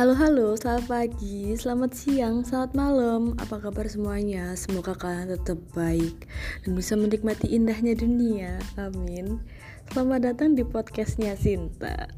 Halo 0.00 0.16
halo, 0.16 0.56
selamat 0.56 0.88
pagi, 0.88 1.52
selamat 1.60 1.92
siang, 1.92 2.40
selamat 2.40 2.72
malam. 2.72 3.36
Apa 3.36 3.60
kabar 3.60 3.84
semuanya? 3.84 4.56
Semoga 4.56 4.96
kalian 4.96 5.28
tetap 5.36 5.60
baik 5.76 6.24
Dan 6.64 6.72
bisa 6.72 6.96
menikmati 6.96 7.52
indahnya 7.52 7.92
dunia. 7.92 8.56
Amin. 8.80 9.44
Selamat 9.92 10.24
datang 10.24 10.56
di 10.56 10.64
podcastnya 10.64 11.36
Sinta. 11.36 12.08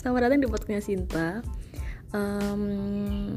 Selamat 0.00 0.32
datang 0.32 0.40
di 0.40 0.48
podcastnya 0.48 0.80
Sinta. 0.80 1.44
Um, 2.16 3.36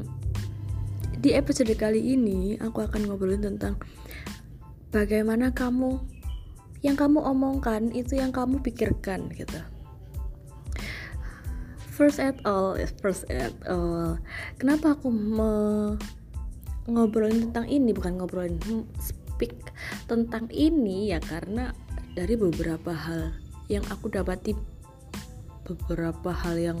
Di 1.20 1.36
episode 1.36 1.76
kali 1.76 2.16
ini 2.16 2.56
Aku 2.64 2.80
akan 2.80 3.12
ngobrolin 3.12 3.44
tentang 3.44 3.76
Bagaimana 4.88 5.52
kamu 5.52 6.00
Yang 6.80 6.96
kamu 6.96 7.20
omongkan 7.28 7.92
Itu 7.92 8.16
yang 8.16 8.32
kamu 8.32 8.64
pikirkan 8.64 9.28
gitu 9.36 9.60
first 11.92 12.16
at 12.16 12.40
all 12.48 12.74
first 13.04 13.28
at 13.28 13.52
all. 13.68 14.16
Kenapa 14.56 14.96
aku 14.96 15.12
me 15.12 15.52
ngobrolin 16.88 17.52
tentang 17.52 17.68
ini 17.68 17.92
bukan 17.92 18.16
ngobrolin 18.16 18.56
hmm, 18.56 18.88
speak 18.96 19.52
tentang 20.08 20.48
ini 20.48 21.12
ya? 21.12 21.20
Karena 21.20 21.68
dari 22.16 22.34
beberapa 22.40 22.96
hal 22.96 23.36
yang 23.68 23.84
aku 23.92 24.08
dapati 24.08 24.56
beberapa 25.68 26.32
hal 26.32 26.56
yang 26.56 26.78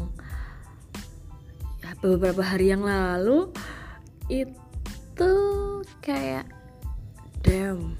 ya, 1.84 1.92
beberapa 2.00 2.40
hari 2.40 2.72
yang 2.72 2.82
lalu 2.82 3.52
itu 4.32 5.32
kayak 6.00 6.48
damn 7.44 7.94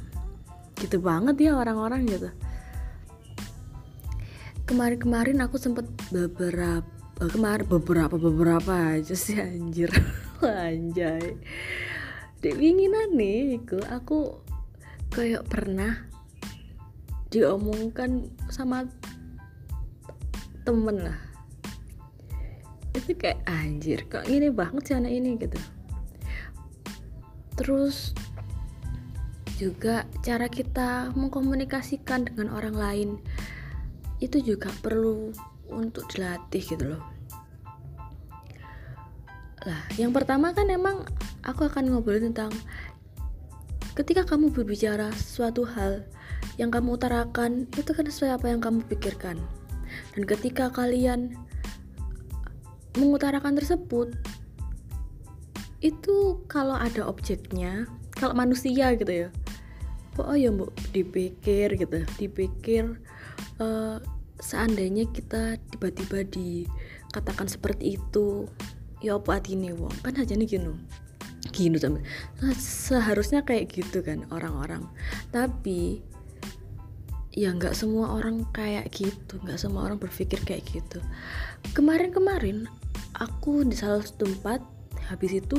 gitu 0.80 0.96
banget 0.98 1.36
ya 1.38 1.60
orang-orang 1.60 2.08
gitu. 2.08 2.32
Kemarin-kemarin 4.66 5.44
aku 5.44 5.60
sempet 5.60 5.84
beberapa 6.08 7.01
kemarin 7.28 7.68
beberapa 7.68 8.16
beberapa 8.16 8.98
aja 8.98 9.12
sih 9.12 9.36
anjir. 9.38 9.92
Anjay. 10.42 11.38
Dek 12.42 12.58
winginan 12.58 13.14
nih 13.14 13.62
aku, 13.62 13.78
aku 13.86 14.18
kayak 15.14 15.46
pernah 15.46 16.08
diomongkan 17.30 18.26
sama 18.50 18.88
temen 20.66 21.06
lah. 21.06 21.20
Itu 22.96 23.14
kayak 23.14 23.46
anjir 23.46 24.02
kok 24.10 24.26
gini 24.26 24.50
banget 24.50 24.82
sih 24.90 24.96
anak 24.98 25.12
ini 25.14 25.38
gitu. 25.38 25.60
Terus 27.54 28.16
juga 29.60 30.08
cara 30.26 30.50
kita 30.50 31.14
mengkomunikasikan 31.14 32.26
dengan 32.26 32.50
orang 32.50 32.74
lain 32.74 33.10
itu 34.18 34.42
juga 34.42 34.74
perlu 34.82 35.30
untuk 35.70 36.10
dilatih 36.10 36.62
gitu 36.66 36.98
loh 36.98 37.11
lah 39.62 39.82
yang 39.94 40.10
pertama 40.10 40.50
kan 40.50 40.66
emang 40.68 41.06
aku 41.46 41.66
akan 41.66 41.92
ngobrolin 41.92 42.34
tentang 42.34 42.50
ketika 43.92 44.24
kamu 44.24 44.50
berbicara 44.50 45.12
suatu 45.12 45.68
hal 45.68 46.02
yang 46.56 46.72
kamu 46.72 46.96
utarakan 46.96 47.68
itu 47.76 47.90
kan 47.92 48.04
sesuai 48.04 48.40
apa 48.40 48.46
yang 48.52 48.60
kamu 48.60 48.84
pikirkan. 48.88 49.40
Dan 50.16 50.22
ketika 50.24 50.72
kalian 50.72 51.36
mengutarakan 52.96 53.56
tersebut 53.56 54.12
itu 55.82 56.38
kalau 56.46 56.76
ada 56.76 57.08
objeknya 57.08 57.88
kalau 58.14 58.36
manusia 58.36 58.94
gitu 58.94 59.26
ya 59.26 59.28
oh 60.20 60.36
ya 60.36 60.52
mbak 60.52 60.70
dipikir 60.94 61.74
gitu 61.74 62.04
dipikir 62.20 63.00
uh, 63.58 63.98
seandainya 64.38 65.08
kita 65.10 65.58
tiba-tiba 65.74 66.22
dikatakan 66.28 67.48
seperti 67.48 67.98
itu 67.98 68.46
ya 69.02 69.18
apa 69.18 69.42
ini 69.50 69.74
wong. 69.74 69.92
Kan 70.00 70.16
aja 70.16 70.32
nih 70.32 70.48
gini 71.52 71.76
sama 71.76 72.00
nah, 72.40 72.54
seharusnya 72.56 73.44
kayak 73.44 73.74
gitu 73.74 74.00
kan 74.00 74.24
orang-orang. 74.32 74.86
Tapi 75.34 76.00
ya 77.32 77.52
nggak 77.52 77.74
semua 77.76 78.12
orang 78.16 78.44
kayak 78.52 78.88
gitu 78.92 79.40
nggak 79.42 79.60
semua 79.60 79.90
orang 79.90 79.98
berpikir 79.98 80.38
kayak 80.46 80.64
gitu. 80.70 81.02
Kemarin-kemarin 81.76 82.70
aku 83.18 83.66
di 83.66 83.76
salah 83.76 84.00
satu 84.00 84.30
tempat 84.30 84.62
habis 85.10 85.36
itu 85.36 85.58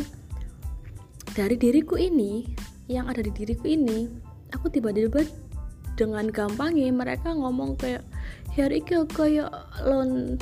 dari 1.33 1.57
diriku 1.57 1.99
ini 1.99 2.47
yang 2.87 3.09
ada 3.09 3.21
di 3.21 3.31
diriku 3.33 3.69
ini 3.69 4.09
aku 4.53 4.69
tiba-tiba 4.69 5.25
dengan 5.93 6.29
gampangnya 6.29 6.89
mereka 6.89 7.33
ngomong 7.33 7.77
kayak 7.77 8.05
hari 8.53 8.81
kayak 8.85 9.49
lon 9.85 10.37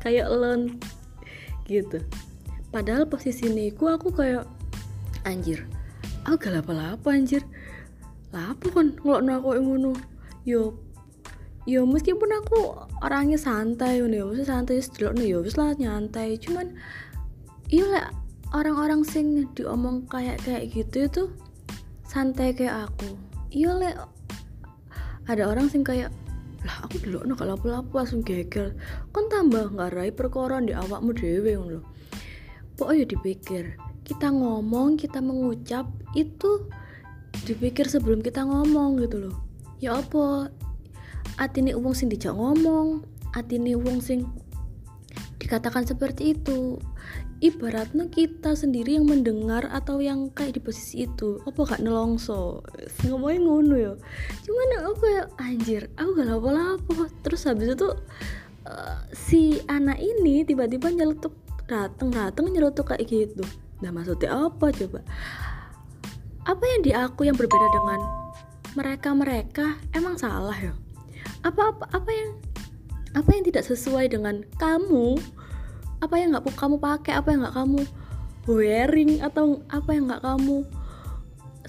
kayak 0.00 0.28
lon 0.28 0.80
gitu 1.64 2.00
padahal 2.74 3.06
posisi 3.06 3.46
niku 3.46 3.86
aku 3.86 4.10
kayak 4.10 4.50
anjir 5.22 5.62
aku 6.24 6.48
gak 6.48 6.64
apa-apa 6.64 7.08
anjir. 7.12 7.44
Lapo 8.32 8.72
kan 8.72 8.96
ngelok 9.04 9.44
aku 9.44 9.48
ngono? 9.60 9.92
Yo 10.42 10.74
yo 11.64 11.88
meskipun 11.88 12.28
aku 12.44 12.76
orangnya 13.00 13.40
santai 13.40 14.00
yo 14.00 14.08
maksudnya 14.08 14.48
santai 14.48 14.84
sedelok 14.84 15.20
yo 15.22 15.38
wis 15.44 15.56
lah 15.60 15.76
nyantai. 15.76 16.40
Cuman 16.40 16.74
iya 17.70 17.84
lah 17.86 18.06
orang-orang 18.56 19.04
sing 19.06 19.48
diomong 19.54 20.08
kayak 20.08 20.42
kayak 20.42 20.72
gitu 20.72 21.06
itu 21.06 21.22
santai 22.08 22.56
kayak 22.56 22.90
aku. 22.90 23.14
Iya 23.54 23.70
lah 23.76 23.94
ada 25.24 25.48
orang 25.48 25.70
sing 25.70 25.86
kayak 25.86 26.10
lah 26.64 26.76
aku 26.88 26.96
dulu 27.04 27.22
no 27.28 27.36
kalau 27.36 27.60
langsung 27.92 28.24
geger. 28.24 28.74
Kan 29.14 29.30
tambah 29.30 29.70
ngarai 29.76 30.10
perkara 30.10 30.58
di 30.58 30.74
awakmu 30.74 31.14
dewe 31.14 31.54
ngono 31.54 31.93
pokoknya 32.76 33.04
dipikir? 33.08 33.78
Kita 34.04 34.28
ngomong 34.28 35.00
kita 35.00 35.18
mengucap 35.24 35.88
itu 36.12 36.68
dipikir 37.48 37.88
sebelum 37.88 38.20
kita 38.20 38.44
ngomong 38.44 39.00
gitu 39.02 39.28
loh. 39.28 39.36
Ya 39.80 39.98
apa? 39.98 40.52
Atine 41.40 41.74
uang 41.74 41.94
sing 41.96 42.12
dijak 42.12 42.36
ngomong 42.36 43.14
atine 43.34 43.74
uang 43.74 43.98
sing 43.98 44.30
dikatakan 45.42 45.84
seperti 45.84 46.38
itu. 46.38 46.78
Ibaratnya 47.42 48.08
kita 48.08 48.56
sendiri 48.56 48.96
yang 48.96 49.04
mendengar 49.04 49.68
atau 49.68 50.00
yang 50.00 50.32
kayak 50.32 50.56
di 50.56 50.60
posisi 50.64 51.04
itu. 51.04 51.42
Apa 51.44 51.76
gak 51.76 51.82
nelongso? 51.84 52.64
Ngomongin 53.04 53.44
ngono 53.44 53.74
ya. 53.76 53.92
Cuman 54.48 54.68
aku 54.80 54.94
kayak 55.04 55.26
anjir 55.36 55.82
aku 56.00 56.16
gak 56.16 56.30
lapo-lapo. 56.30 57.04
Terus 57.20 57.44
habis 57.44 57.76
itu 57.76 57.88
uh, 58.64 58.98
si 59.12 59.60
anak 59.68 60.00
ini 60.00 60.48
tiba-tiba 60.48 60.88
nyeletuk 60.88 61.36
dateng 61.64 62.12
dateng 62.12 62.52
nyeletuk 62.52 62.92
kayak 62.92 63.08
gitu. 63.08 63.44
Nah 63.80 63.90
maksudnya 63.92 64.32
apa 64.32 64.70
coba? 64.72 65.00
Apa 66.44 66.64
yang 66.76 66.80
di 66.84 66.92
aku 66.92 67.24
yang 67.24 67.36
berbeda 67.36 67.68
dengan 67.72 68.00
mereka 68.76 69.16
mereka 69.16 69.66
emang 69.96 70.20
salah 70.20 70.56
ya? 70.56 70.72
Apa 71.44 71.72
apa 71.72 71.84
apa 71.92 72.10
yang 72.12 72.30
apa 73.14 73.28
yang 73.32 73.44
tidak 73.46 73.64
sesuai 73.64 74.12
dengan 74.12 74.44
kamu? 74.60 75.16
Apa 76.04 76.14
yang 76.20 76.36
nggak 76.36 76.52
kamu 76.52 76.76
pakai? 76.76 77.16
Apa 77.16 77.32
yang 77.32 77.40
nggak 77.48 77.56
kamu 77.56 77.80
wearing? 78.44 79.24
Atau 79.24 79.64
apa 79.72 79.90
yang 79.96 80.10
nggak 80.10 80.24
kamu 80.24 80.68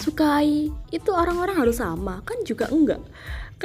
sukai? 0.02 0.76
Itu 0.92 1.16
orang-orang 1.16 1.56
harus 1.56 1.80
sama. 1.80 2.20
Kan 2.28 2.44
juga 2.44 2.68
enggak 2.68 3.00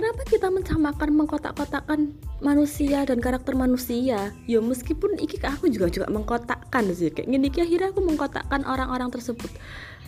kenapa 0.01 0.25
kita 0.25 0.49
mencamakan 0.49 1.13
mengkotak-kotakan 1.13 2.17
manusia 2.41 3.05
dan 3.05 3.21
karakter 3.21 3.53
manusia? 3.53 4.33
Ya 4.49 4.59
meskipun 4.65 5.21
iki 5.21 5.37
aku 5.45 5.69
juga 5.69 5.93
juga 5.93 6.09
mengkotakkan 6.09 6.89
sih. 6.97 7.13
Kayak 7.13 7.29
gini 7.29 7.53
akhirnya 7.53 7.93
aku 7.93 8.01
mengkotakkan 8.01 8.65
orang-orang 8.65 9.13
tersebut. 9.13 9.53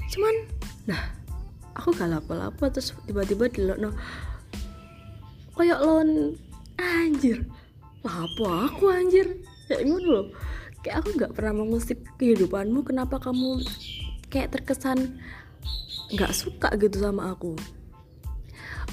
Cuman 0.08 0.48
nah 0.88 1.12
aku 1.76 1.92
gak 1.92 2.08
lapo-lapo 2.08 2.72
terus 2.72 2.96
tiba-tiba 3.04 3.52
no 3.76 3.92
kayak 5.60 5.84
lon 5.84 6.40
anjir 6.80 7.44
lapo 8.00 8.48
aku 8.48 8.88
anjir. 8.88 9.44
Kayak 9.68 9.92
ngono 9.92 10.08
loh. 10.08 10.26
Kayak 10.80 11.04
aku 11.04 11.08
nggak 11.20 11.32
pernah 11.36 11.52
mengusik 11.52 12.00
kehidupanmu 12.16 12.80
kenapa 12.82 13.20
kamu 13.20 13.60
kayak 14.32 14.56
terkesan 14.56 15.20
nggak 16.16 16.32
suka 16.32 16.72
gitu 16.80 16.96
sama 16.96 17.36
aku 17.36 17.54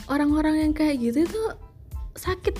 orang-orang 0.07 0.69
yang 0.69 0.73
kayak 0.73 0.99
gitu 0.99 1.25
itu 1.25 1.43
sakit 2.17 2.55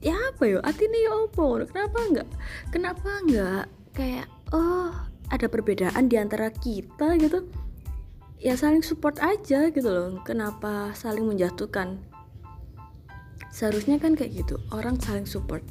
ya 0.00 0.16
apa 0.32 0.42
yo 0.48 0.58
artinya 0.64 0.98
ya 0.98 1.12
opo 1.28 1.60
kenapa 1.68 1.98
nggak 2.08 2.28
kenapa 2.72 3.08
nggak 3.28 3.64
kayak 3.92 4.26
oh 4.50 4.92
ada 5.30 5.46
perbedaan 5.46 6.10
di 6.10 6.18
antara 6.18 6.50
kita 6.50 7.14
gitu? 7.16 7.46
Ya 8.42 8.58
saling 8.58 8.82
support 8.82 9.22
aja 9.22 9.70
gitu 9.70 9.88
loh 9.88 10.18
kenapa 10.26 10.90
saling 10.98 11.24
menjatuhkan? 11.24 12.02
Seharusnya 13.54 14.02
kan 14.02 14.18
kayak 14.18 14.42
gitu 14.44 14.58
orang 14.74 14.98
saling 14.98 15.26
support. 15.26 15.62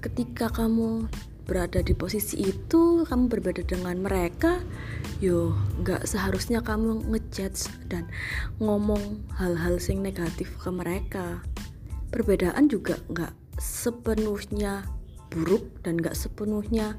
Ketika 0.00 0.48
kamu 0.48 1.12
berada 1.44 1.82
di 1.82 1.92
posisi 1.92 2.40
itu 2.40 3.02
kamu 3.04 3.26
berbeda 3.26 3.66
dengan 3.66 3.98
mereka 3.98 4.62
yo 5.18 5.50
nggak 5.82 6.06
seharusnya 6.06 6.62
kamu 6.62 7.02
ngejudge 7.30 7.70
dan 7.86 8.10
ngomong 8.58 9.22
hal-hal 9.38 9.78
sing 9.78 10.02
negatif 10.02 10.50
ke 10.58 10.66
mereka. 10.74 11.38
Perbedaan 12.10 12.66
juga 12.66 12.98
nggak 13.06 13.30
sepenuhnya 13.54 14.82
buruk 15.30 15.62
dan 15.86 16.02
nggak 16.02 16.18
sepenuhnya 16.18 16.98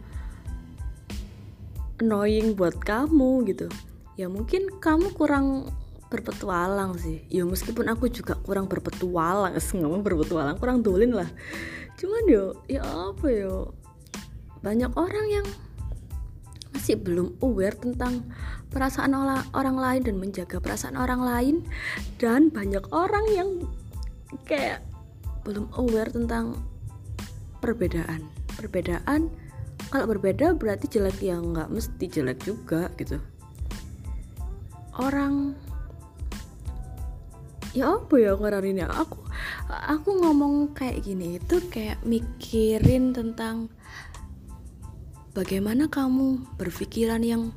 annoying 1.99 2.55
buat 2.55 2.79
kamu 2.79 3.43
gitu. 3.51 3.67
Ya 4.15 4.31
mungkin 4.31 4.71
kamu 4.79 5.11
kurang 5.19 5.67
berpetualang 6.07 6.95
sih. 6.95 7.27
Ya 7.27 7.43
meskipun 7.43 7.91
aku 7.91 8.07
juga 8.07 8.39
kurang 8.39 8.71
berpetualang 8.71 9.51
ngomong 9.83 9.99
berpetualang 9.99 10.55
kurang 10.55 10.79
dolin 10.79 11.11
lah. 11.11 11.27
Cuman 11.99 12.23
yo 12.31 12.55
ya 12.71 12.79
apa 12.87 13.27
yo? 13.27 13.75
Banyak 14.63 14.95
orang 14.95 15.27
yang 15.27 15.47
masih 16.71 16.97
belum 16.97 17.35
aware 17.43 17.75
tentang 17.75 18.25
perasaan 18.71 19.11
orang 19.51 19.77
lain 19.77 20.01
dan 20.07 20.15
menjaga 20.17 20.57
perasaan 20.63 20.95
orang 20.95 21.21
lain. 21.21 21.55
Dan 22.17 22.49
banyak 22.49 22.83
orang 22.95 23.25
yang 23.35 23.49
kayak 24.47 24.83
belum 25.43 25.67
aware 25.75 26.09
tentang 26.09 26.57
perbedaan. 27.59 28.25
Perbedaan 28.57 29.31
kalau 29.91 30.07
berbeda 30.07 30.55
berarti 30.55 30.87
jelek 30.87 31.19
ya 31.19 31.35
nggak 31.35 31.67
mesti 31.67 32.05
jelek 32.07 32.39
juga 32.47 32.87
gitu. 32.95 33.19
Orang 34.95 35.55
ya 37.71 37.95
apa 37.95 38.15
ya 38.19 38.35
ini 38.35 38.83
aku 38.83 39.23
aku 39.71 40.09
ngomong 40.19 40.75
kayak 40.75 41.07
gini 41.07 41.39
itu 41.39 41.63
kayak 41.71 42.03
mikirin 42.03 43.15
tentang 43.15 43.71
bagaimana 45.31 45.87
kamu 45.87 46.43
berpikiran 46.59 47.23
yang 47.23 47.55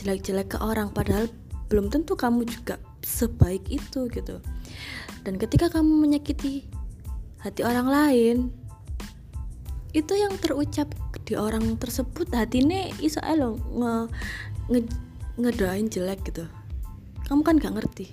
jelek-jelek 0.00 0.56
ke 0.56 0.58
orang 0.60 0.88
padahal 0.92 1.28
belum 1.68 1.88
tentu 1.92 2.16
kamu 2.16 2.48
juga 2.48 2.80
sebaik 3.04 3.68
itu 3.68 4.08
gitu? 4.08 4.40
Dan 5.22 5.38
ketika 5.38 5.70
kamu 5.70 6.08
menyakiti 6.08 6.66
hati 7.42 7.62
orang 7.66 7.88
lain 7.90 8.36
itu 9.92 10.16
yang 10.16 10.32
terucap 10.40 10.88
di 11.22 11.36
orang 11.36 11.76
tersebut. 11.76 12.32
Hati 12.32 12.64
ini 12.64 12.90
iso 13.04 13.20
lo 13.36 13.60
nge, 13.60 13.92
nge 14.72 14.80
ngedoain 15.38 15.88
jelek 15.88 16.32
gitu. 16.32 16.44
Kamu 17.28 17.44
kan 17.44 17.56
gak 17.60 17.76
ngerti. 17.76 18.06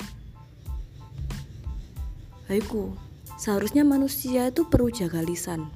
Baikku, 2.47 2.95
seharusnya 3.37 3.85
manusia 3.85 4.49
itu 4.49 4.65
perlu 4.65 4.89
jaga 4.89 5.21
lisan. 5.21 5.69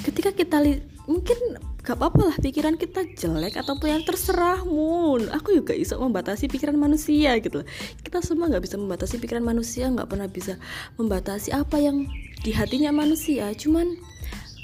Ketika 0.00 0.32
kita 0.32 0.60
li 0.60 0.93
mungkin 1.04 1.36
gak 1.84 2.00
apa-apa 2.00 2.32
lah 2.32 2.36
pikiran 2.40 2.80
kita 2.80 3.04
jelek 3.12 3.60
ataupun 3.60 3.92
yang 3.92 4.02
terserah 4.08 4.64
mun 4.64 5.28
aku 5.28 5.52
juga 5.52 5.76
bisa 5.76 6.00
membatasi 6.00 6.48
pikiran 6.48 6.80
manusia 6.80 7.36
gitu 7.44 7.60
loh. 7.60 7.66
Kita 8.00 8.24
semua 8.24 8.48
nggak 8.48 8.64
bisa 8.64 8.80
membatasi 8.80 9.20
pikiran 9.20 9.44
manusia 9.44 9.92
nggak 9.92 10.08
pernah 10.08 10.28
bisa 10.28 10.56
membatasi 10.96 11.52
apa 11.52 11.76
yang 11.76 12.08
di 12.40 12.56
hatinya 12.56 12.88
manusia. 12.88 13.52
Cuman 13.52 14.00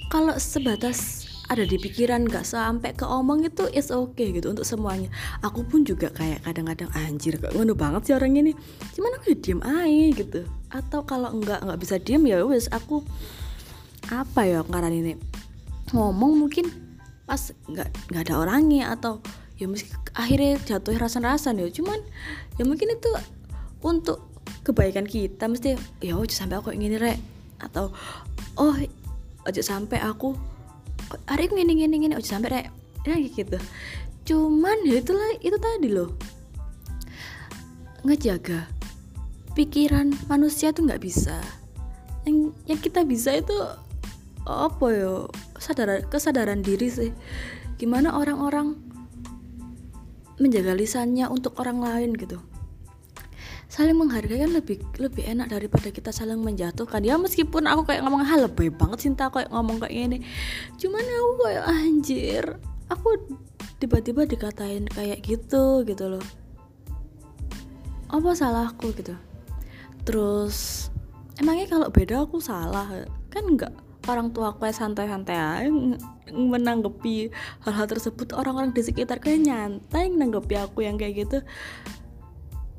kalau 0.08 0.32
sebatas 0.40 1.28
ada 1.50 1.66
di 1.66 1.82
pikiran 1.82 2.30
gak 2.30 2.46
sampai 2.46 2.94
ke 2.94 3.02
omong 3.02 3.42
itu 3.42 3.66
is 3.74 3.90
okay 3.90 4.30
gitu 4.30 4.54
untuk 4.54 4.62
semuanya. 4.62 5.10
Aku 5.42 5.66
pun 5.66 5.82
juga 5.82 6.06
kayak 6.14 6.46
kadang-kadang 6.46 6.88
anjir 6.94 7.36
kok 7.42 7.50
ngono 7.52 7.74
banget 7.74 8.06
sih 8.06 8.14
orang 8.14 8.38
ini? 8.38 8.54
Cuman 8.94 9.18
aku 9.18 9.34
ya 9.34 9.36
diem 9.36 9.60
aja 9.60 10.06
gitu. 10.14 10.40
Atau 10.70 11.02
kalau 11.02 11.34
enggak 11.34 11.58
nggak 11.66 11.80
bisa 11.82 11.98
diem 11.98 12.22
ya 12.22 12.46
wes 12.46 12.70
aku 12.70 13.02
apa 14.14 14.46
ya 14.46 14.62
karena 14.64 14.88
ini 14.94 15.14
ngomong 15.90 16.46
mungkin 16.46 16.66
pas 17.26 17.54
nggak 17.70 18.10
nggak 18.10 18.22
ada 18.26 18.34
orangnya 18.42 18.90
atau 18.90 19.22
ya 19.54 19.70
meski 19.70 19.92
akhirnya 20.16 20.58
jatuh 20.66 20.96
rasa-rasa 20.98 21.54
ya. 21.54 21.70
Cuman 21.70 22.00
ya 22.58 22.66
mungkin 22.66 22.90
itu 22.90 23.10
untuk 23.84 24.26
kebaikan 24.66 25.06
kita 25.06 25.46
mesti 25.46 25.78
ya 26.02 26.18
oh 26.18 26.26
sampai 26.26 26.58
aku 26.58 26.74
ingin 26.74 26.98
rek. 26.98 27.18
Atau 27.60 27.92
oh 28.58 28.74
aja 29.46 29.62
sampai 29.62 30.00
aku 30.00 30.34
hari 31.26 31.50
ini 31.52 31.86
gini 31.86 31.96
gini 32.02 32.14
oh 32.16 32.24
sampai 32.24 32.50
rek. 32.50 32.66
Ya 33.06 33.16
gitu. 33.20 33.58
Cuman 34.26 34.84
ya 34.84 35.00
itulah 35.00 35.30
itu 35.38 35.56
tadi 35.60 35.88
loh. 35.88 36.16
Ngejaga 38.02 38.66
pikiran 39.54 40.16
manusia 40.26 40.72
tuh 40.72 40.88
nggak 40.88 41.02
bisa. 41.04 41.36
Yang 42.24 42.56
yang 42.68 42.80
kita 42.80 43.00
bisa 43.04 43.36
itu 43.36 43.54
apa 44.48 44.86
yo 44.96 45.28
sadar 45.60 46.08
kesadaran 46.08 46.64
diri 46.64 46.88
sih. 46.88 47.12
Gimana 47.76 48.16
orang-orang 48.16 48.80
menjaga 50.40 50.72
lisannya 50.72 51.28
untuk 51.28 51.60
orang 51.60 51.84
lain 51.84 52.16
gitu. 52.16 52.40
Saling 53.70 53.94
menghargai 53.94 54.42
kan 54.42 54.50
lebih 54.50 54.82
lebih 54.98 55.22
enak 55.30 55.52
daripada 55.52 55.94
kita 55.94 56.10
saling 56.10 56.42
menjatuhkan. 56.42 57.04
Ya 57.06 57.14
meskipun 57.20 57.70
aku 57.70 57.86
kayak 57.86 58.02
ngomong 58.02 58.26
hal 58.26 58.50
lebih 58.50 58.74
banget 58.74 59.06
cinta 59.06 59.30
kayak 59.30 59.52
ngomong 59.52 59.78
kayak 59.78 59.94
gini. 59.94 60.18
Cuman 60.80 61.04
aku 61.04 61.32
kayak 61.46 61.64
anjir 61.70 62.44
aku 62.90 63.08
tiba-tiba 63.78 64.26
dikatain 64.26 64.90
kayak 64.90 65.22
gitu 65.22 65.86
gitu 65.86 66.04
loh. 66.10 66.24
Apa 68.10 68.34
salahku? 68.34 68.90
gitu. 68.96 69.14
Terus 70.02 70.90
emangnya 71.38 71.70
kalau 71.70 71.88
beda 71.94 72.26
aku 72.26 72.42
salah? 72.42 73.06
Kan 73.30 73.54
enggak 73.54 73.70
orang 74.12 74.34
tua 74.34 74.54
aku 74.54 74.66
santai-santai 74.68 75.70
menanggapi 76.30 77.30
hal-hal 77.66 77.86
tersebut. 77.86 78.34
Orang-orang 78.34 78.70
di 78.74 78.82
sekitar 78.82 79.18
kayak 79.18 79.46
nyantai 79.46 80.10
menanggapi 80.10 80.54
aku 80.58 80.86
yang 80.86 80.98
kayak 80.98 81.26
gitu. 81.26 81.38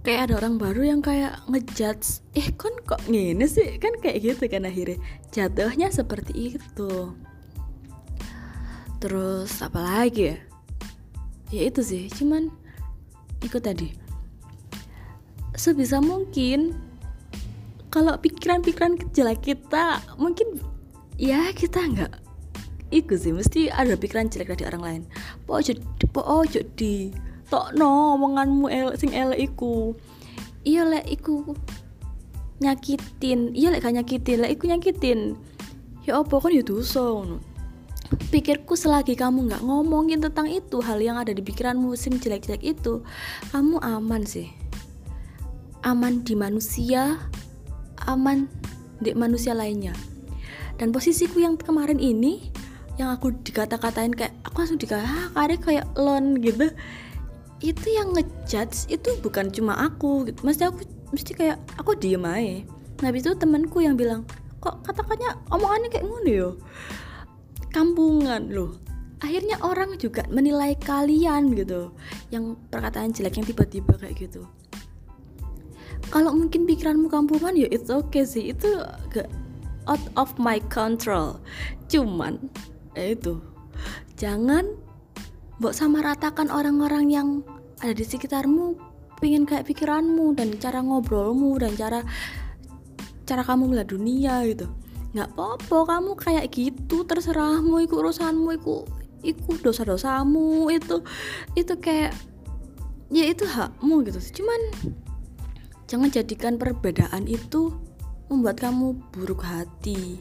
Kayak 0.01 0.29
ada 0.29 0.33
orang 0.41 0.57
baru 0.57 0.81
yang 0.81 1.01
kayak 1.05 1.45
ngejudge 1.45 2.25
eh 2.33 2.49
kan 2.57 2.73
kok 2.89 3.05
gini 3.05 3.45
sih? 3.45 3.77
Kan 3.77 4.01
kayak 4.01 4.17
gitu 4.23 4.49
kan 4.49 4.65
akhirnya. 4.65 4.97
Jatuhnya 5.29 5.93
seperti 5.93 6.57
itu. 6.57 7.13
Terus 8.97 9.61
apa 9.61 9.79
lagi 9.81 10.33
ya? 10.33 10.37
Ya 11.51 11.61
itu 11.67 11.81
sih 11.85 12.07
cuman 12.09 12.49
ikut 13.45 13.61
tadi. 13.61 13.93
Sebisa 15.53 16.01
mungkin 16.01 16.73
kalau 17.91 18.15
pikiran-pikiran 18.17 19.11
jelek 19.11 19.51
kita 19.51 19.99
mungkin 20.15 20.63
ya 21.21 21.53
kita 21.53 21.85
nggak. 21.85 22.13
Itu 22.89 23.13
sih 23.15 23.31
mesti 23.31 23.69
ada 23.69 23.93
pikiran 23.93 24.27
jelek 24.27 24.57
dari 24.57 24.65
orang 24.65 24.83
lain. 24.83 25.01
Pokoknya 25.45 25.77
pokoknya 26.09 26.65
di 26.73 27.13
no 27.77 28.17
omonganmu 28.17 28.65
el 28.73 28.89
sing 28.97 29.13
elek 29.13 29.53
iku. 29.53 29.93
Iya 30.65 30.89
lek 30.89 31.05
iku 31.07 31.53
nyakitin. 32.59 33.53
Iya 33.53 33.77
lek 33.77 33.85
gak 33.85 33.95
nyakitin. 34.01 34.37
Lek 34.41 34.51
iku 34.57 34.63
nyakitin. 34.65 35.19
Ya 36.09 36.17
apa 36.17 36.35
kan 36.41 36.49
ya 36.49 36.65
dosa 36.65 37.21
pikirku 38.27 38.75
selagi 38.75 39.15
kamu 39.15 39.47
nggak 39.47 39.63
ngomongin 39.63 40.19
tentang 40.19 40.51
itu 40.51 40.83
hal 40.83 40.99
yang 40.99 41.15
ada 41.15 41.31
di 41.31 41.39
pikiranmu 41.39 41.95
sing 41.95 42.19
jelek-jelek 42.19 42.59
itu 42.59 42.99
kamu 43.55 43.79
aman 43.79 44.27
sih. 44.27 44.51
Aman 45.85 46.27
di 46.27 46.35
manusia 46.35 47.15
aman 48.03 48.51
di 48.99 49.15
manusia 49.15 49.55
lainnya 49.55 49.95
dan 50.81 50.89
posisiku 50.89 51.37
yang 51.37 51.61
kemarin 51.61 52.01
ini 52.01 52.49
yang 52.97 53.13
aku 53.13 53.29
dikata-katain 53.45 54.17
kayak 54.17 54.33
aku 54.41 54.65
langsung 54.65 54.81
dikata 54.81 55.05
ah, 55.05 55.45
kayak 55.61 55.85
lon 55.93 56.41
gitu. 56.41 56.73
Itu 57.61 57.85
yang 57.93 58.17
ngejudge 58.17 58.89
itu 58.89 59.09
bukan 59.21 59.53
cuma 59.53 59.77
aku 59.77 60.25
gitu. 60.25 60.41
mesti 60.41 60.65
aku 60.65 60.81
mesti 61.13 61.37
kayak 61.37 61.61
aku 61.77 61.93
diem 61.93 62.25
aja. 62.25 62.65
Nah 63.05 63.13
itu 63.13 63.29
temanku 63.37 63.85
yang 63.85 63.93
bilang 63.93 64.25
kok 64.57 64.81
katakannya 64.81 65.37
omongannya 65.53 65.89
kayak 65.93 66.05
ngono 66.09 66.31
yo 66.33 66.49
kampungan 67.69 68.49
loh. 68.49 68.81
Akhirnya 69.21 69.61
orang 69.61 70.01
juga 70.01 70.25
menilai 70.33 70.73
kalian 70.81 71.53
gitu 71.53 71.93
yang 72.33 72.57
perkataan 72.73 73.13
jelek 73.13 73.37
yang 73.37 73.45
tiba-tiba 73.45 74.01
kayak 74.01 74.17
gitu. 74.17 74.49
Kalau 76.09 76.33
mungkin 76.33 76.65
pikiranmu 76.65 77.05
kampungan 77.05 77.53
ya 77.53 77.69
it's 77.69 77.93
okay 77.93 78.25
sih. 78.25 78.49
Itu 78.49 78.81
gak 79.13 79.29
out 79.87 80.01
of 80.17 80.33
my 80.41 80.61
control. 80.69 81.39
Cuman 81.87 82.37
ya 82.97 83.13
itu. 83.15 83.41
Jangan 84.19 84.77
buat 85.57 85.77
sama 85.77 86.01
ratakan 86.01 86.49
orang-orang 86.49 87.09
yang 87.09 87.27
ada 87.81 87.93
di 87.93 88.05
sekitarmu 88.05 88.77
pengen 89.21 89.45
kayak 89.45 89.69
pikiranmu 89.69 90.33
dan 90.33 90.57
cara 90.57 90.81
ngobrolmu 90.81 91.61
dan 91.61 91.73
cara 91.77 92.01
cara 93.25 93.41
kamu 93.45 93.73
melihat 93.73 93.89
dunia 93.93 94.41
gitu. 94.49 94.69
Nggak 95.13 95.29
apa-apa 95.35 95.77
kamu 95.97 96.11
kayak 96.17 96.45
gitu 96.53 97.05
terserahmu 97.05 97.81
ikut 97.85 97.97
urusanmu 97.97 98.49
ikut 98.57 99.01
ikut 99.21 99.59
dosa-dosamu 99.61 100.69
itu 100.73 101.05
itu 101.53 101.73
kayak 101.77 102.13
ya 103.13 103.25
itu 103.29 103.45
hakmu 103.45 104.01
gitu 104.07 104.41
cuman 104.41 104.61
jangan 105.85 106.09
jadikan 106.09 106.55
perbedaan 106.57 107.27
itu 107.29 107.75
membuat 108.31 108.63
kamu 108.63 108.95
buruk 109.11 109.43
hati. 109.43 110.15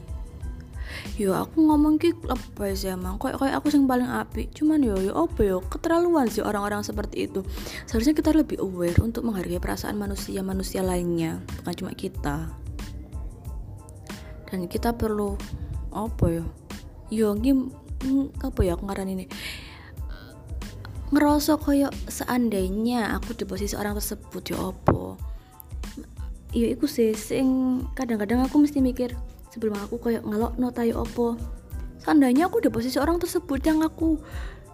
Yo 1.15 1.31
aku 1.31 1.63
ngomong 1.63 1.95
ki 1.95 2.11
apa 2.27 2.75
sih 2.75 2.91
emang 2.91 3.15
kayak 3.15 3.39
kayak 3.39 3.55
aku 3.63 3.71
yang 3.71 3.87
paling 3.87 4.11
api 4.11 4.51
cuman 4.51 4.83
yo 4.83 4.99
yo 4.99 5.15
apa 5.15 5.39
yo? 5.39 5.63
Keterlaluan 5.63 6.27
sih 6.27 6.43
orang-orang 6.43 6.83
seperti 6.83 7.31
itu. 7.31 7.47
Seharusnya 7.87 8.11
kita 8.11 8.35
lebih 8.35 8.59
aware 8.59 8.99
untuk 8.99 9.23
menghargai 9.23 9.63
perasaan 9.63 9.95
manusia 9.95 10.43
manusia 10.43 10.83
lainnya 10.83 11.39
bukan 11.63 11.73
cuma 11.79 11.91
kita. 11.95 12.51
Dan 14.51 14.67
kita 14.67 14.91
perlu 14.91 15.39
apa 15.95 16.25
yo? 16.27 16.45
Yo 17.07 17.31
ini 17.39 17.71
apa 18.43 18.59
ya 18.59 18.75
aku 18.75 18.83
ngaran 18.91 19.15
ini? 19.15 19.25
Ngerasa 21.11 21.55
koyo 21.59 21.87
seandainya 22.07 23.15
aku 23.15 23.35
di 23.35 23.47
posisi 23.47 23.79
orang 23.79 23.95
tersebut 23.95 24.43
ya 24.47 24.59
opo 24.59 25.31
iya 26.51 26.75
iku 26.75 26.87
sih 26.87 27.15
sing 27.15 27.79
kadang-kadang 27.95 28.43
aku 28.43 28.59
mesti 28.59 28.83
mikir 28.83 29.15
sebelum 29.51 29.75
aku 29.79 29.99
koyo 29.99 30.19
ngelok 30.23 30.55
no 30.59 30.71
tayo 30.71 31.03
opo. 31.03 31.35
Seandainya 32.01 32.49
aku 32.49 32.63
di 32.63 32.69
posisi 32.73 32.97
orang 32.97 33.21
tersebut 33.21 33.61
yang 33.61 33.83
aku 33.85 34.17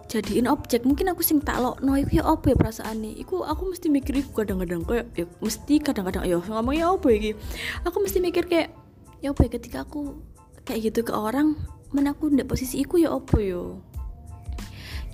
jadiin 0.08 0.48
objek 0.48 0.88
mungkin 0.88 1.12
aku 1.12 1.20
sing 1.20 1.44
tak 1.44 1.60
no 1.60 1.92
iku 1.94 2.18
ya 2.18 2.24
opo 2.24 2.48
ya 2.48 2.56
perasaan 2.56 3.04
nih 3.04 3.20
iku 3.20 3.44
aku 3.44 3.76
mesti 3.76 3.92
mikir 3.92 4.16
iku 4.24 4.40
kadang-kadang 4.40 4.80
kayak 4.88 5.06
ya 5.12 5.28
mesti 5.44 5.74
kadang-kadang 5.84 6.24
yo 6.24 6.40
ngomongnya 6.48 6.88
opo 6.88 7.12
ya 7.12 7.36
aku 7.84 7.96
mesti 8.00 8.18
mikir 8.24 8.48
kayak 8.48 8.72
ya 9.20 9.36
opo 9.36 9.44
ya 9.44 9.50
ketika 9.52 9.84
aku 9.84 10.16
kayak 10.64 10.88
gitu 10.88 11.04
ke 11.04 11.12
orang 11.12 11.60
mana 11.92 12.16
aku 12.16 12.32
di 12.32 12.44
posisi 12.44 12.80
iku 12.80 12.96
ya 13.00 13.12
opo 13.12 13.36
yo? 13.36 13.84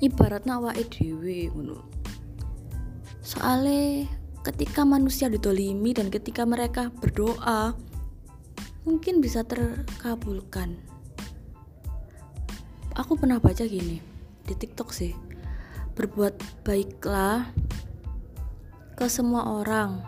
Ibaratnya 0.02 0.58
awake 0.58 0.90
dhewe 0.90 1.50
ngono. 1.54 1.78
Soale 3.22 4.10
ketika 4.44 4.84
manusia 4.84 5.32
ditolimi 5.32 5.96
dan 5.96 6.12
ketika 6.12 6.44
mereka 6.44 6.92
berdoa 7.00 7.72
mungkin 8.84 9.24
bisa 9.24 9.40
terkabulkan. 9.40 10.76
Aku 12.92 13.16
pernah 13.16 13.40
baca 13.40 13.64
gini 13.64 13.98
di 14.44 14.54
tiktok 14.54 14.92
sih. 14.92 15.16
Berbuat 15.96 16.36
baiklah 16.62 17.48
ke 18.94 19.08
semua 19.08 19.64
orang. 19.64 20.04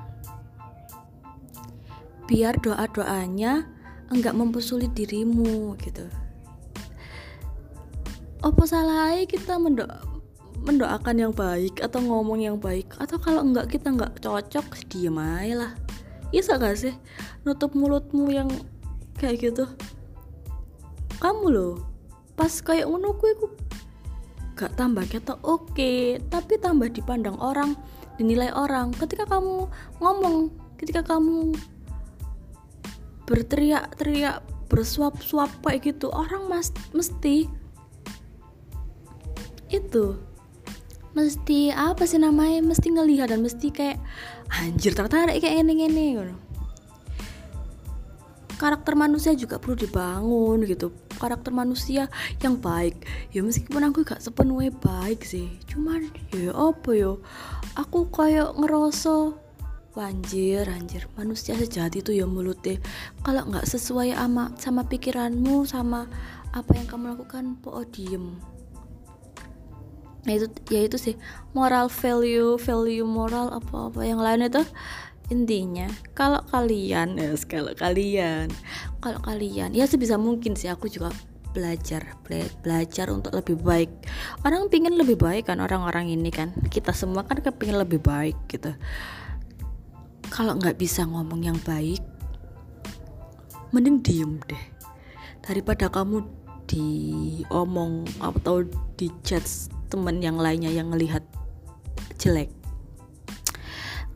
Biar 2.29 2.61
doa-doanya 2.61 3.65
enggak 4.13 4.37
mempersulit 4.37 4.93
dirimu 4.93 5.75
gitu. 5.81 6.05
Apa 8.45 8.63
salahnya 8.69 9.25
kita 9.25 9.57
mendo 9.59 9.89
mendoakan 10.67 11.17
yang 11.17 11.33
baik 11.33 11.79
atau 11.79 12.03
ngomong 12.03 12.43
yang 12.43 12.59
baik. 12.59 12.91
Atau 12.99 13.23
kalau 13.23 13.47
enggak 13.47 13.71
kita 13.71 13.95
enggak 13.95 14.19
cocok 14.19 14.67
diam 14.91 15.17
aja 15.23 15.55
lah. 15.67 15.73
Bisa 16.35 16.59
gak 16.59 16.77
sih 16.77 16.93
nutup 17.47 17.73
mulutmu 17.73 18.29
yang 18.35 18.51
kayak 19.17 19.41
gitu? 19.41 19.65
Kamu 21.23 21.47
loh 21.49 21.75
pas 22.37 22.53
kayak 22.53 22.85
ngono 22.85 23.17
gue 23.17 23.33
gak 24.59 24.75
tambah 24.75 25.07
kata 25.07 25.39
oke. 25.47 25.73
Okay, 25.73 26.19
tapi 26.29 26.59
tambah 26.59 26.91
dipandang 26.91 27.39
orang 27.39 27.79
dinilai 28.19 28.51
orang. 28.53 28.91
Ketika 28.93 29.25
kamu 29.25 29.71
ngomong 30.03 30.51
ketika 30.77 31.07
kamu 31.07 31.57
berteriak-teriak 33.27 34.43
bersuap-suap 34.67 35.51
kayak 35.63 35.95
gitu 35.95 36.11
orang 36.11 36.51
mas 36.51 36.75
mesti 36.91 37.47
itu 39.71 40.19
mesti 41.17 41.73
apa 41.73 42.05
sih 42.05 42.21
namanya? 42.21 42.61
Mesti 42.61 42.93
ngelihat 42.93 43.33
dan 43.33 43.41
mesti 43.41 43.73
kayak 43.73 43.97
anjir 44.53 44.93
tertarik 44.93 45.41
kayak 45.41 45.65
ini 45.65 45.89
ini 45.89 46.07
karakter 48.57 48.97
manusia 48.97 49.37
juga 49.37 49.61
perlu 49.61 49.77
dibangun 49.77 50.65
gitu. 50.65 50.93
Karakter 51.17 51.53
manusia 51.53 52.13
yang 52.45 52.61
baik 52.61 53.09
ya 53.33 53.41
meskipun 53.41 53.89
aku 53.89 54.05
gak 54.05 54.21
sepenuhnya 54.21 54.73
baik 54.73 55.25
sih. 55.25 55.49
Cuman 55.69 56.09
ya 56.33 56.53
apa 56.53 56.91
yo 56.93 57.25
aku 57.77 58.09
kayak 58.13 58.57
ngerasa 58.57 59.45
Anjir, 59.97 60.69
anjir, 60.69 61.09
manusia 61.17 61.57
sejati 61.57 62.05
itu 62.05 62.13
ya 62.13 62.29
mulutnya. 62.29 62.77
Kalau 63.25 63.49
nggak 63.49 63.65
sesuai 63.65 64.13
sama, 64.13 64.53
sama 64.61 64.85
pikiranmu, 64.85 65.65
sama 65.65 66.05
apa 66.53 66.77
yang 66.77 66.85
kamu 66.85 67.17
lakukan, 67.17 67.57
po 67.65 67.81
diem 67.89 68.37
ya 70.27 70.35
itu 70.37 70.47
ya 70.69 70.81
itu 70.85 70.99
sih. 70.99 71.15
Moral 71.55 71.87
value 71.89 72.59
value 72.59 73.07
moral 73.07 73.55
apa 73.55 73.89
apa 73.89 74.01
yang 74.03 74.21
lain 74.21 74.51
itu 74.51 74.63
intinya. 75.31 75.87
Kalau 76.13 76.43
kalian 76.51 77.17
ya 77.17 77.33
yes, 77.33 77.47
kalau 77.47 77.73
kalian. 77.73 78.51
Kalau 79.01 79.23
kalian 79.23 79.73
ya 79.73 79.87
sebisa 79.87 80.19
mungkin 80.19 80.59
sih 80.59 80.69
aku 80.69 80.91
juga 80.91 81.15
belajar 81.55 82.21
belajar 82.61 83.07
untuk 83.09 83.33
lebih 83.33 83.57
baik. 83.63 83.91
Orang 84.45 84.69
pingin 84.69 84.99
lebih 84.99 85.17
baik 85.17 85.49
kan 85.49 85.63
orang-orang 85.63 86.13
ini 86.13 86.29
kan. 86.29 86.53
Kita 86.69 86.93
semua 86.93 87.25
kan 87.25 87.41
kepingin 87.41 87.79
lebih 87.81 88.03
baik 88.03 88.37
gitu. 88.51 88.75
Kalau 90.29 90.59
nggak 90.59 90.77
bisa 90.77 91.07
ngomong 91.07 91.47
yang 91.47 91.57
baik 91.63 92.03
mending 93.75 94.03
diem 94.03 94.39
deh. 94.47 94.65
Daripada 95.43 95.87
kamu 95.87 96.27
diomong 96.67 98.09
atau 98.19 98.67
di 98.99 99.13
chat 99.23 99.47
temen 99.87 100.23
yang 100.23 100.37
lainnya 100.37 100.71
yang 100.71 100.91
ngelihat 100.93 101.23
jelek. 102.21 102.51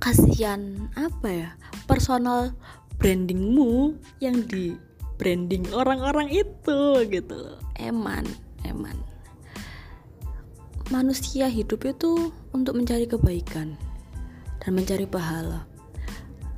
Kasihan 0.01 0.89
apa 0.97 1.29
ya? 1.29 1.49
Personal 1.85 2.55
brandingmu 3.01 3.97
yang 4.21 4.45
di 4.49 4.77
branding 5.21 5.69
orang-orang 5.77 6.33
itu 6.33 6.81
gitu 7.13 7.61
eman 7.77 8.25
eman. 8.65 8.97
Manusia 10.89 11.47
hidup 11.47 11.87
itu 11.87 12.33
untuk 12.51 12.75
mencari 12.75 13.07
kebaikan 13.07 13.79
dan 14.61 14.71
mencari 14.75 15.07
pahala. 15.07 15.69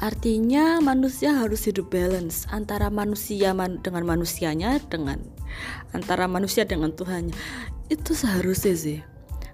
Artinya 0.03 0.83
manusia 0.83 1.31
harus 1.31 1.63
hidup 1.63 1.95
balance 1.95 2.51
antara 2.51 2.91
manusia 2.91 3.55
man 3.55 3.79
dengan 3.87 4.03
manusianya 4.03 4.83
dengan 4.91 5.23
antara 5.95 6.27
manusia 6.27 6.67
dengan 6.67 6.91
Tuhannya 6.91 7.37
itu 7.93 8.17
seharusnya 8.17 8.75
sih. 8.75 8.99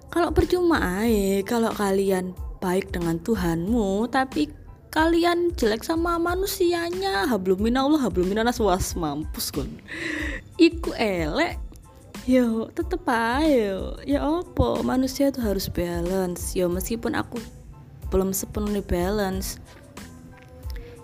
Kalau 0.09 0.31
percuma 0.31 1.03
aja 1.03 1.43
kalau 1.43 1.69
kalian 1.75 2.33
baik 2.63 2.89
dengan 2.89 3.19
Tuhanmu 3.19 4.09
tapi 4.09 4.49
kalian 4.89 5.53
jelek 5.53 5.83
sama 5.85 6.17
manusianya. 6.17 7.27
Hablum 7.29 7.61
minallah 7.61 7.99
hablum 8.01 8.31
minanas 8.31 8.57
was 8.57 8.95
mampus 8.95 9.51
kon 9.51 9.69
iku 10.55 10.95
elek. 10.95 11.59
Yo 12.25 12.69
tetep 12.73 13.05
ayo 13.09 13.97
ya 14.05 14.21
opo 14.25 14.81
manusia 14.81 15.29
itu 15.29 15.43
harus 15.43 15.69
balance. 15.69 16.55
Yo 16.55 16.71
meskipun 16.71 17.13
aku 17.13 17.37
belum 18.09 18.33
sepenuhnya 18.33 18.81
balance. 18.81 19.61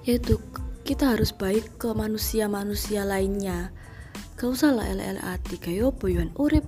Yaitu 0.08 0.42
kita 0.86 1.18
harus 1.18 1.34
baik 1.34 1.82
ke 1.82 1.89
manusia-manusia 1.94 3.06
lainnya. 3.06 3.74
Gak 4.38 4.54
usah 4.54 4.70
lah 4.70 4.86
ele-ele 4.86 5.18
hati. 5.18 5.58
Kayak 5.58 5.98
apa 5.98 6.06
yuan? 6.13 6.30
Urip 6.38 6.65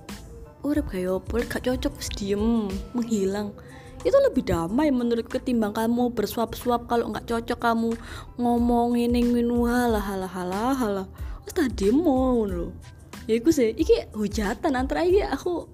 urip 0.68 0.92
kayak 0.92 1.24
apa 1.24 1.34
gak 1.48 1.64
cocok 1.64 1.92
wis 1.96 2.10
diem 2.12 2.68
menghilang. 2.92 3.56
Itu 4.04 4.14
lebih 4.14 4.46
damai 4.46 4.94
menurut 4.94 5.26
ketimbang 5.26 5.74
kamu 5.74 6.14
bersuap-suap 6.14 6.86
kalau 6.86 7.10
nggak 7.10 7.26
cocok 7.26 7.58
kamu 7.58 7.90
ngomong 8.38 8.94
ini. 8.94 9.24
Nginu 9.24 9.66
halah 9.66 10.04
halah 10.04 10.30
halah. 10.30 10.72
Halah 10.76 11.06
oh 11.48 11.54
tadi 11.56 11.88
mau 11.88 12.44
lo 12.44 12.76
ya 13.24 13.40
aku 13.40 13.48
sih 13.48 13.72
iki 13.72 14.12
hujatan 14.12 14.76
antara 14.76 15.04
iki 15.04 15.24
aku 15.24 15.68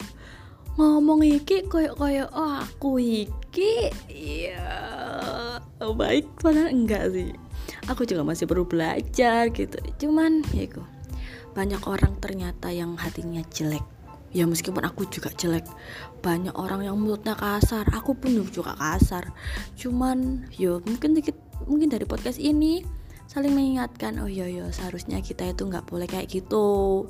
ngomong 0.79 1.23
iki 1.23 1.67
koyo 1.67 1.95
koyo 1.99 2.27
oh 2.31 2.63
aku 2.63 2.99
iki? 2.99 3.91
Ya 4.11 4.71
oh, 5.79 5.95
baik. 5.95 6.27
Padahal 6.43 6.75
enggak 6.75 7.15
sih. 7.15 7.31
Aku 7.87 8.03
juga 8.03 8.27
masih 8.27 8.51
perlu 8.51 8.67
belajar 8.67 9.55
gitu. 9.55 9.79
Cuman 10.03 10.43
ya 10.51 10.67
aku 10.67 10.83
banyak 11.55 11.83
orang 11.87 12.19
ternyata 12.19 12.75
yang 12.75 12.99
hatinya 12.99 13.47
jelek 13.55 13.94
ya 14.35 14.45
meskipun 14.51 14.83
aku 14.83 15.07
juga 15.07 15.31
jelek 15.33 15.65
banyak 16.21 16.53
orang 16.59 16.83
yang 16.83 16.99
mulutnya 16.99 17.39
kasar 17.39 17.87
aku 17.95 18.19
pun 18.19 18.35
juga 18.51 18.75
kasar. 18.75 19.31
Cuman 19.79 20.51
yo 20.59 20.83
mungkin 20.83 21.15
dikit 21.15 21.39
mungkin 21.71 21.89
dari 21.89 22.05
podcast 22.05 22.43
ini 22.43 22.83
saling 23.31 23.55
mengingatkan 23.55 24.19
oh 24.21 24.29
yo 24.29 24.45
yo 24.45 24.69
seharusnya 24.75 25.23
kita 25.23 25.55
itu 25.55 25.65
nggak 25.65 25.87
boleh 25.87 26.11
kayak 26.11 26.29
gitu. 26.29 27.07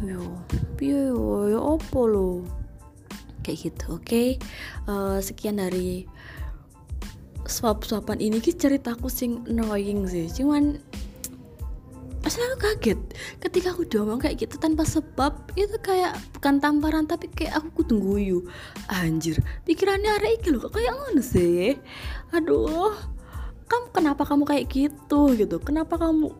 Yo 0.00 0.22
yo 0.78 1.50
yo 1.50 1.58
opo 1.60 2.06
lo? 2.06 2.30
Kayak 3.42 3.58
gitu 3.68 3.98
oke? 3.98 4.06
Okay? 4.06 4.28
uh, 4.88 5.18
eh, 5.18 5.18
sekian 5.20 5.60
dari 5.60 6.08
swap-swapan 7.44 8.24
ini 8.24 8.40
ceritaku 8.40 9.12
sing 9.12 9.44
annoying 9.50 10.08
sih. 10.08 10.30
Cuman 10.32 10.80
Masalah 12.24 12.56
aku 12.56 12.72
kaget. 12.72 13.00
Ketika 13.36 13.76
aku 13.76 13.84
diomong 13.84 14.16
kayak 14.16 14.40
gitu 14.40 14.56
tanpa 14.56 14.88
sebab 14.88 15.52
itu 15.60 15.76
kayak 15.84 16.16
bukan 16.32 16.56
tamparan 16.56 17.04
tapi 17.04 17.28
kayak 17.28 17.60
aku 17.60 17.84
kudu 17.84 18.00
guyu 18.00 18.38
anjir 18.88 19.44
pikirannya 19.68 20.08
hari 20.08 20.40
ini 20.40 20.56
loh 20.56 20.72
kayak 20.72 20.96
ngono 20.96 21.20
sih? 21.20 21.76
Aduh 22.32 22.96
kamu 23.68 23.86
kenapa 23.92 24.24
kamu 24.24 24.48
kayak 24.48 24.72
gitu 24.72 25.36
gitu? 25.36 25.56
Kenapa 25.60 26.00
kamu 26.00 26.32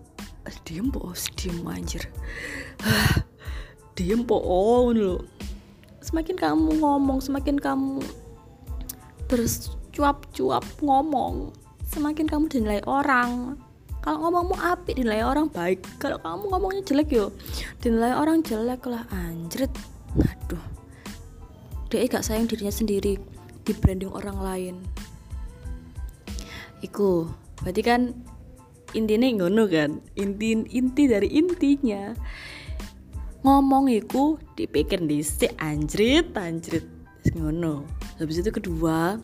eh, 0.49 0.57
diem 0.65 0.89
bos 0.89 1.29
diem 1.37 1.61
anjir. 1.69 2.09
Diem 3.95 4.27
po 4.27 4.41
lo 4.91 5.23
semakin 6.01 6.37
kamu 6.37 6.83
ngomong 6.83 7.23
semakin 7.23 7.57
kamu 7.57 8.03
terus 9.31 9.73
cuap-cuap 9.95 10.67
ngomong 10.83 11.55
semakin 11.87 12.27
kamu 12.27 12.45
dinilai 12.51 12.83
orang 12.85 13.55
kalau 14.05 14.29
ngomongmu 14.29 14.61
api 14.61 15.01
dinilai 15.01 15.25
orang 15.25 15.49
baik. 15.49 15.81
Kalau 15.97 16.21
kamu 16.21 16.53
ngomongnya 16.53 16.83
jelek 16.85 17.09
yo 17.09 17.33
dinilai 17.81 18.13
orang 18.13 18.45
jelek 18.45 18.85
lah 18.85 19.09
anjrit 19.09 19.73
aduh. 20.21 20.61
Dia 21.89 22.05
gak 22.05 22.21
sayang 22.21 22.45
dirinya 22.45 22.69
sendiri 22.69 23.17
di 23.65 23.73
branding 23.73 24.13
orang 24.13 24.37
lain. 24.45 24.75
Iku 26.85 27.33
berarti 27.65 27.81
kan 27.81 28.13
intinya 28.93 29.25
ngono 29.41 29.65
kan? 29.73 30.05
Inti 30.21 30.53
inti 30.69 31.09
dari 31.09 31.33
intinya. 31.41 32.13
Ngomong 33.41 33.89
iku 33.89 34.37
dipikir 34.53 35.01
si 35.25 35.49
anjrit 35.57 36.29
anjrit 36.37 36.85
ngono. 37.33 37.89
Habis 38.21 38.45
itu 38.45 38.53
kedua 38.53 39.17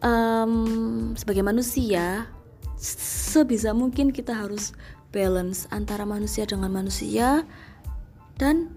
um, 0.00 1.12
sebagai 1.12 1.44
manusia 1.44 2.24
sebisa 2.78 3.74
mungkin 3.74 4.14
kita 4.14 4.32
harus 4.32 4.72
balance 5.10 5.66
antara 5.74 6.06
manusia 6.06 6.46
dengan 6.46 6.70
manusia 6.70 7.42
dan 8.38 8.70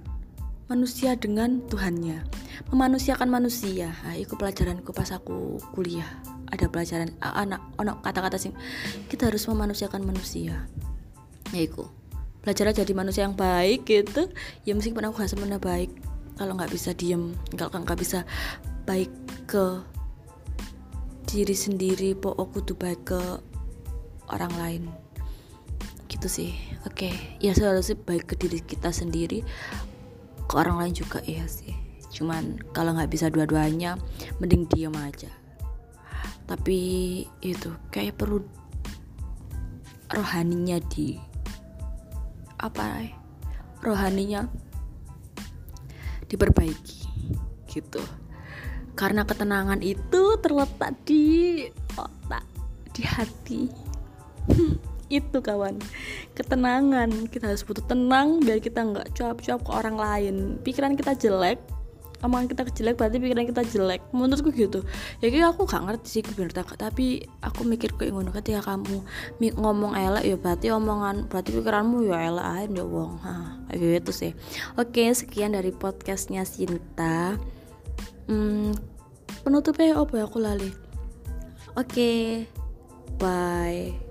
manusia 0.72 1.20
dengan 1.20 1.62
Tuhannya. 1.68 2.24
Memanusiakan 2.72 3.28
manusia. 3.28 3.92
Nah, 4.08 4.16
itu 4.16 4.40
pelajaranku 4.40 4.96
pas 4.96 5.12
aku 5.12 5.60
kuliah. 5.76 6.08
Ada 6.52 6.68
pelajaran 6.68 7.12
anak 7.20 7.60
anak 7.80 8.04
kata-kata 8.04 8.40
sih 8.40 8.52
kita 9.08 9.28
harus 9.28 9.44
memanusiakan 9.48 10.04
manusia. 10.04 10.68
Ya 11.52 11.62
itu 11.68 11.88
belajar 12.42 12.74
jadi 12.74 12.92
manusia 12.96 13.28
yang 13.28 13.36
baik 13.36 13.88
gitu. 13.88 14.32
Ya 14.64 14.76
meskipun 14.76 15.04
aku 15.08 15.24
gak 15.24 15.32
semuanya 15.32 15.60
baik. 15.60 15.92
Kalau 16.40 16.58
nggak 16.58 16.74
bisa 16.74 16.96
diem 16.96 17.38
kalau 17.54 17.84
nggak 17.84 18.00
bisa 18.02 18.26
baik 18.88 19.12
ke 19.46 19.84
diri 21.30 21.54
sendiri 21.54 22.18
pokok 22.18 22.66
tuh 22.66 22.76
baik 22.76 23.02
ke 23.06 23.22
orang 24.32 24.54
lain. 24.58 24.84
Gitu 26.08 26.28
sih. 26.28 26.52
Oke. 26.88 27.12
Okay. 27.12 27.14
ya 27.44 27.56
sih 27.56 27.96
baik 27.96 28.34
ke 28.34 28.36
diri 28.40 28.60
kita 28.64 28.90
sendiri 28.90 29.44
ke 30.48 30.54
orang 30.60 30.84
lain 30.84 30.94
juga 30.96 31.24
iya 31.24 31.48
sih. 31.48 31.72
Cuman 32.12 32.60
kalau 32.76 32.92
nggak 32.92 33.12
bisa 33.12 33.32
dua-duanya 33.32 33.96
mending 34.44 34.68
diem 34.68 34.92
aja. 35.00 35.32
Tapi 36.44 36.80
itu 37.40 37.72
kayak 37.88 38.20
perlu 38.20 38.44
rohaninya 40.12 40.84
di 40.92 41.16
apa 42.60 43.08
rohaninya 43.80 44.52
diperbaiki. 46.28 47.08
Gitu. 47.72 48.04
Karena 48.92 49.24
ketenangan 49.24 49.80
itu 49.80 50.36
terletak 50.44 51.00
di 51.08 51.64
otak 51.96 52.44
di 52.92 53.04
hati 53.08 53.91
itu 55.12 55.38
kawan. 55.44 55.76
Ketenangan. 56.38 57.28
Kita 57.28 57.52
harus 57.52 57.62
butuh 57.68 57.84
tenang 57.84 58.40
biar 58.42 58.64
kita 58.64 58.82
nggak 58.82 59.14
cuap-cuap 59.14 59.60
ke 59.62 59.72
orang 59.72 59.98
lain. 60.00 60.36
Pikiran 60.64 60.96
kita 60.96 61.14
jelek 61.18 61.60
omongan 62.22 62.48
kita 62.54 62.62
jelek 62.70 62.96
berarti 62.98 63.18
pikiran 63.18 63.46
kita 63.50 63.64
jelek. 63.66 64.02
Menurutku 64.14 64.54
gitu. 64.54 64.86
Ya 65.20 65.34
kayak 65.34 65.58
aku 65.58 65.66
gak 65.66 65.84
ngerti 65.86 66.22
sih 66.22 66.24
bener 66.24 66.54
tak 66.54 66.74
tapi 66.78 67.26
aku 67.42 67.66
mikir 67.66 67.94
kayak 67.98 68.14
ngono 68.14 68.30
ketika 68.34 68.62
kamu 68.74 69.02
ngomong 69.58 69.98
elek 69.98 70.24
ya 70.26 70.36
berarti 70.38 70.68
omongan 70.70 71.26
berarti 71.28 71.50
pikiranmu 71.58 72.06
ya 72.08 72.18
elek 72.30 72.46
aja 72.46 72.66
ya 72.70 72.84
wong. 72.86 73.12
Kayak 73.70 73.80
gitu 74.06 74.12
sih. 74.14 74.32
Oke 74.78 75.10
sekian 75.12 75.58
dari 75.58 75.74
podcastnya 75.74 76.46
Sinta. 76.46 77.36
Hmm, 78.30 78.72
penutupnya 79.42 79.98
apa 79.98 80.14
ya 80.22 80.24
aku 80.30 80.38
lali? 80.40 80.70
Oke 81.74 82.46
bye 83.18 84.11